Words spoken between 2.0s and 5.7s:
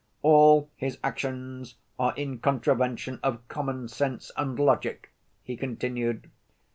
in contravention of common sense and logic," he